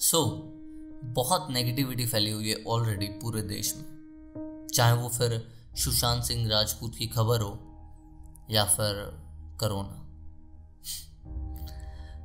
सो 0.00 0.22
so, 0.22 0.32
बहुत 1.14 1.50
negativity 1.50 2.06
फैली 2.06 2.30
हुई 2.30 2.50
है 2.50 2.64
ऑलरेडी 2.68 3.06
पूरे 3.06 3.42
देश 3.42 3.74
में। 3.76 4.66
चाहे 4.74 4.92
वो 4.92 5.08
फिर 5.08 5.48
सुशांत 5.76 6.24
सिंह 6.24 6.48
राजपूत 6.48 6.94
की 6.94 7.06
खबर 7.06 7.40
हो 7.40 7.58
या 8.50 8.64
फिर 8.64 9.18
करोना। 9.60 10.02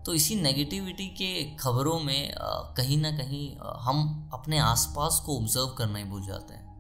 तो 0.04 0.14
इसी 0.14 0.36
नेगेटिविटी 0.36 1.08
के 1.08 1.56
खबरों 1.56 2.00
में 2.00 2.36
कहीं 2.78 2.98
ना 2.98 3.12
कहीं 3.12 3.58
हम 3.82 4.30
अपने 4.34 4.60
आसपास 4.60 5.24
को 5.26 5.40
ऑब्ज़र्व 5.40 5.68
करना 5.68 6.00
ही 6.00 6.06
भूल 6.06 6.26
जाते 6.26 6.54
हैं। 6.54 6.72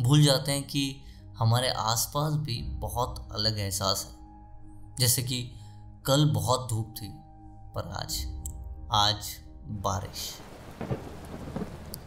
भूल 0.00 0.24
जाते 0.24 0.52
हैं 0.52 0.62
कि 0.62 0.96
हमारे 1.38 1.68
आसपास 1.68 2.32
भी 2.32 2.62
बहुत 2.62 3.28
अलग 3.32 3.58
एहसास 3.58 4.04
है। 4.04 4.14
जैसे 4.98 5.22
कि 5.22 5.52
कल 6.06 6.30
बहुत 6.30 6.68
धूप 6.70 6.94
थी 7.02 7.08
पर 7.74 7.88
आज 7.88 8.42
आज 8.92 9.43
बारिश। 9.66 10.30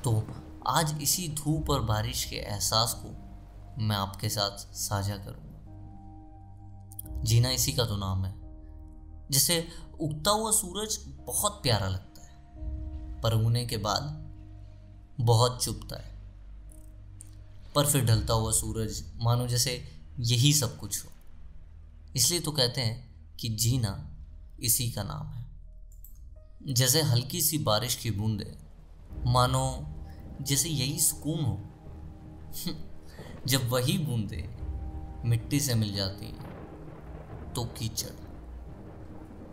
तो 0.03 0.23
आज 0.67 1.01
इसी 1.01 1.27
धूप 1.29 1.69
और 1.69 1.81
बारिश 1.81 2.23
के 2.25 2.35
एहसास 2.35 2.93
को 2.93 3.09
मैं 3.83 3.95
आपके 3.95 4.29
साथ 4.29 4.57
साझा 4.57 5.17
करूँगा। 5.17 5.47
जीना 7.23 7.49
इसी 7.49 7.73
का 7.73 7.85
तो 7.85 7.97
नाम 7.97 8.25
है, 8.25 8.33
जैसे 9.31 9.67
उगता 9.99 10.31
हुआ 10.31 10.51
सूरज 10.51 10.99
बहुत 11.07 11.59
प्यारा 11.63 11.87
लगता 11.87 12.21
है, 12.21 12.37
पर 13.21 13.33
उगने 13.33 13.65
के 13.65 13.77
बाद 13.77 14.03
बहुत 15.21 15.63
चुपता 15.63 15.95
है। 15.95 16.17
पर 17.75 17.85
फिर 17.85 18.05
ढलता 18.05 18.33
हुआ 18.33 18.51
सूरज, 18.51 19.03
मानो 19.15 19.47
जैसे 19.47 19.83
यही 20.19 20.53
सब 20.53 20.77
कुछ 20.77 21.05
हो। 21.05 21.09
इसलिए 22.15 22.39
तो 22.39 22.51
कहते 22.51 22.81
हैं 22.81 23.35
कि 23.35 23.49
जीना 23.49 24.09
इसी 24.59 24.91
का 24.91 25.03
नाम 25.03 25.27
है। 25.27 25.46
जैसे 26.65 27.01
हल्की 27.01 27.41
सी 27.41 27.57
बारिश 27.57 27.95
की 27.95 28.11
बूंदें। 28.11 29.31
मानो 29.31 29.85
जैसे 30.41 30.69
यही 30.69 30.99
सुकून 30.99 31.39
हो। 31.39 31.57
जब 33.47 33.69
वही 33.69 33.97
बूंदें 33.97 35.29
मिट्टी 35.29 35.59
से 35.59 35.75
मिल 35.75 35.95
जाती 35.95 36.25
हैं 36.25 37.53
तो 37.55 37.63
कीचड़। 37.63 38.15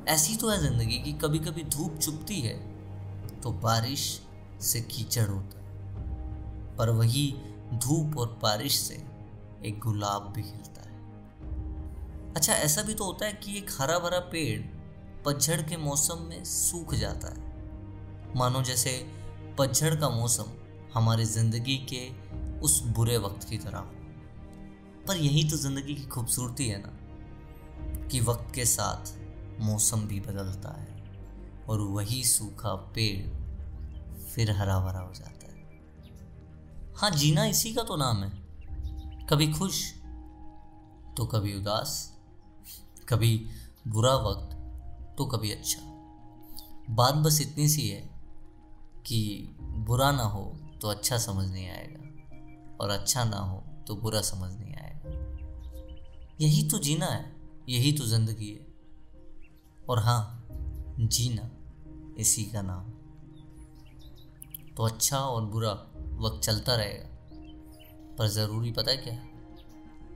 ऐसी 0.08 0.36
तो 0.36 0.48
है 0.48 0.58
ज़िंदगी 0.60 0.98
कि 0.98 1.12
कभी 1.12 1.38
कभी 1.38 1.64
धूप 1.64 1.96
चुपती 1.96 2.40
है 2.40 2.58
तो 3.40 3.52
बारिश 3.52 4.20
से 4.60 4.80
कीचड़ 4.80 5.28
होता 5.28 5.58
है। 5.58 6.76
पर 6.76 6.90
वही 6.90 7.36
धूप 7.74 8.18
और 8.18 8.38
बारिश 8.42 8.78
से 8.78 8.94
एक 9.64 9.80
गुलाब 9.80 10.32
भी 10.36 10.42
खिलता 10.42 10.82
है। 10.82 10.94
अच्छा 12.34 12.52
ऐसा 12.52 12.82
भी 12.82 12.94
तो 12.94 13.04
होता 13.04 13.26
है 13.26 13.32
कि 13.32 13.58
एक 13.58 13.70
हरा 13.80 13.98
भरा 13.98 14.18
पेड़ 14.18 14.73
पतझड़ 15.26 15.60
के 15.62 15.76
मौसम 15.76 16.22
में 16.22 16.44
सूख 16.44 16.94
जाता 16.94 17.28
है। 17.28 18.36
मानो 18.36 18.62
जैसे 18.62 18.90
पतझड़ 19.58 19.94
का 19.94 20.08
मौसम 20.10 20.52
हमारी 20.94 21.24
ज़िंदगी 21.24 21.76
के 21.92 22.08
उस 22.60 22.80
बुरे 22.88 23.16
वक्त 23.18 23.48
की 23.48 23.58
तरह 23.58 23.80
पर 25.08 25.16
यही 25.16 25.44
तो 25.44 25.56
ज़िंदगी 25.56 25.94
की 25.94 26.04
खूबसूरती 26.06 26.68
है 26.68 26.78
ना, 26.78 26.92
कि 28.08 28.20
वक्त 28.20 28.54
के 28.54 28.64
साथ 28.64 29.12
मौसम 29.60 30.00
भी 30.00 30.20
बदलता 30.20 30.70
है 30.72 31.02
और 31.68 31.80
वही 31.80 32.22
सूखा 32.24 32.74
पेड़ 32.94 34.22
फिर 34.24 34.50
हरा 34.50 34.78
भरा 34.80 35.00
हो 35.00 35.12
जाता 35.14 35.46
है। 35.46 35.62
हाँ 36.96 37.10
जीना 37.10 37.44
इसी 37.46 37.72
का 37.74 37.82
तो 37.82 37.96
नाम 37.96 38.22
है। 38.24 39.26
कभी 39.26 39.52
खुश 39.52 39.82
तो 41.16 41.26
कभी 41.26 41.54
उदास, 41.54 41.92
कभी 43.08 43.36
बुरा 43.88 44.14
वक्त 44.20 44.53
तो 45.18 45.24
कभी 45.24 45.50
अच्छा। 45.50 45.82
बात 46.90 47.14
बस 47.14 47.40
इतनी 47.40 47.68
सी 47.68 47.88
है 47.88 48.00
कि 49.06 49.48
बुरा 49.60 50.12
ना 50.12 50.22
हो 50.22 50.44
तो 50.80 50.88
अच्छा 50.88 51.18
समझ 51.18 51.50
नहीं 51.50 51.68
आएगा 51.68 52.00
और 52.80 52.90
अच्छा 52.90 53.24
ना 53.24 53.36
हो 53.36 53.64
तो 53.86 53.96
बुरा 53.96 54.20
समझ 54.20 54.52
नहीं 54.52 54.74
आएगा। 54.74 55.10
यही 56.40 56.68
तो 56.68 56.78
जीना 56.78 57.06
है, 57.06 57.36
यही 57.68 57.92
तो 57.92 58.04
ज़िंदगी 58.04 58.50
है। 58.50 58.66
और 59.88 59.98
हाँ 59.98 60.46
जीना 61.00 61.50
इसी 62.18 62.44
का 62.44 62.62
नाम। 62.62 62.90
तो 64.74 64.82
अच्छा 64.82 65.18
और 65.18 65.44
बुरा 65.44 65.72
वक्त 66.20 66.44
चलता 66.44 66.74
रहेगा, 66.74 67.08
पर 68.18 68.28
ज़रूरी 68.28 68.72
पता 68.72 68.90
है 68.90 68.96
क्या? 68.96 69.14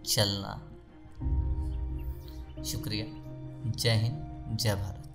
चलना। 0.07 0.55
शुक्रिया। 2.65 3.07
जय 3.71 3.95
हिंद। 3.95 4.28
जय 4.57 4.75
भारत। 4.75 5.08